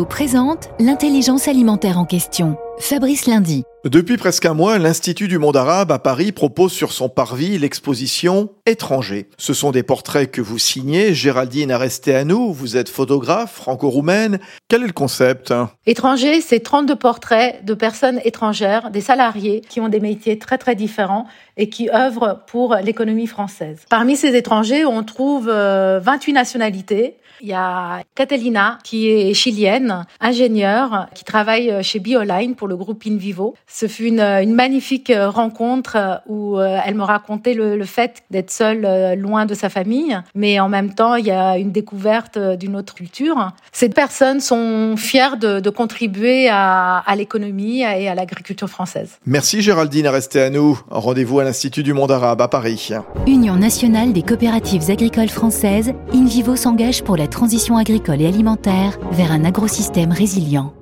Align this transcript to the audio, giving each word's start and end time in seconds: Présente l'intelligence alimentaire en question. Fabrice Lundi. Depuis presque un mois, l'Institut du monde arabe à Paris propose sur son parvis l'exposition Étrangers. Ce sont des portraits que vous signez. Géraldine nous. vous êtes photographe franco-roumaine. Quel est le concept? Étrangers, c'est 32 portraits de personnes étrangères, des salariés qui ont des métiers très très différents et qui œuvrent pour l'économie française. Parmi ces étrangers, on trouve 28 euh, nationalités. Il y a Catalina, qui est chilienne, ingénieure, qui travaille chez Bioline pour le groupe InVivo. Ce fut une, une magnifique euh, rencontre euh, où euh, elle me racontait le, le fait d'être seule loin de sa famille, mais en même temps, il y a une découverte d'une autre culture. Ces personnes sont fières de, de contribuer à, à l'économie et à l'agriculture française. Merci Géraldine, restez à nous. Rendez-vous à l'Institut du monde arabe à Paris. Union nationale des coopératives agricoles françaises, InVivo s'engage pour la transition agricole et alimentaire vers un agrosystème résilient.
Présente 0.00 0.70
l'intelligence 0.80 1.48
alimentaire 1.48 1.98
en 1.98 2.06
question. 2.06 2.56
Fabrice 2.78 3.26
Lundi. 3.26 3.64
Depuis 3.84 4.16
presque 4.16 4.46
un 4.46 4.54
mois, 4.54 4.78
l'Institut 4.78 5.26
du 5.26 5.38
monde 5.38 5.56
arabe 5.56 5.90
à 5.90 5.98
Paris 5.98 6.30
propose 6.30 6.70
sur 6.70 6.92
son 6.92 7.08
parvis 7.08 7.58
l'exposition 7.58 8.50
Étrangers. 8.64 9.28
Ce 9.38 9.54
sont 9.54 9.72
des 9.72 9.82
portraits 9.82 10.30
que 10.30 10.40
vous 10.40 10.58
signez. 10.58 11.14
Géraldine 11.14 11.76
nous. 12.24 12.52
vous 12.52 12.76
êtes 12.76 12.88
photographe 12.88 13.54
franco-roumaine. 13.54 14.38
Quel 14.68 14.84
est 14.84 14.86
le 14.86 14.92
concept? 14.92 15.52
Étrangers, 15.84 16.40
c'est 16.40 16.60
32 16.60 16.94
portraits 16.94 17.64
de 17.64 17.74
personnes 17.74 18.20
étrangères, 18.24 18.90
des 18.90 19.00
salariés 19.00 19.62
qui 19.68 19.80
ont 19.80 19.88
des 19.88 19.98
métiers 19.98 20.38
très 20.38 20.58
très 20.58 20.76
différents 20.76 21.26
et 21.56 21.68
qui 21.68 21.90
œuvrent 21.90 22.44
pour 22.46 22.76
l'économie 22.76 23.26
française. 23.26 23.80
Parmi 23.90 24.14
ces 24.14 24.36
étrangers, 24.36 24.84
on 24.84 25.02
trouve 25.02 25.46
28 25.46 25.52
euh, 25.52 26.34
nationalités. 26.34 27.16
Il 27.40 27.48
y 27.48 27.54
a 27.54 28.02
Catalina, 28.14 28.78
qui 28.84 29.08
est 29.08 29.34
chilienne, 29.34 30.06
ingénieure, 30.20 31.08
qui 31.12 31.24
travaille 31.24 31.82
chez 31.82 31.98
Bioline 31.98 32.54
pour 32.62 32.68
le 32.68 32.76
groupe 32.76 33.02
InVivo. 33.04 33.56
Ce 33.66 33.88
fut 33.88 34.06
une, 34.06 34.20
une 34.20 34.54
magnifique 34.54 35.10
euh, 35.10 35.28
rencontre 35.28 35.96
euh, 35.96 36.14
où 36.28 36.60
euh, 36.60 36.78
elle 36.86 36.94
me 36.94 37.02
racontait 37.02 37.54
le, 37.54 37.76
le 37.76 37.84
fait 37.84 38.22
d'être 38.30 38.52
seule 38.52 39.18
loin 39.18 39.46
de 39.46 39.54
sa 39.54 39.68
famille, 39.68 40.16
mais 40.36 40.60
en 40.60 40.68
même 40.68 40.94
temps, 40.94 41.16
il 41.16 41.26
y 41.26 41.32
a 41.32 41.58
une 41.58 41.72
découverte 41.72 42.38
d'une 42.38 42.76
autre 42.76 42.94
culture. 42.94 43.50
Ces 43.72 43.88
personnes 43.88 44.38
sont 44.38 44.94
fières 44.96 45.38
de, 45.38 45.58
de 45.58 45.70
contribuer 45.70 46.48
à, 46.48 46.98
à 46.98 47.16
l'économie 47.16 47.80
et 47.80 48.08
à 48.08 48.14
l'agriculture 48.14 48.68
française. 48.68 49.18
Merci 49.26 49.60
Géraldine, 49.60 50.06
restez 50.06 50.40
à 50.40 50.50
nous. 50.50 50.78
Rendez-vous 50.88 51.40
à 51.40 51.44
l'Institut 51.44 51.82
du 51.82 51.94
monde 51.94 52.12
arabe 52.12 52.42
à 52.42 52.46
Paris. 52.46 52.90
Union 53.26 53.56
nationale 53.56 54.12
des 54.12 54.22
coopératives 54.22 54.88
agricoles 54.88 55.30
françaises, 55.30 55.94
InVivo 56.14 56.54
s'engage 56.54 57.02
pour 57.02 57.16
la 57.16 57.26
transition 57.26 57.76
agricole 57.76 58.20
et 58.20 58.26
alimentaire 58.28 59.00
vers 59.10 59.32
un 59.32 59.44
agrosystème 59.44 60.12
résilient. 60.12 60.72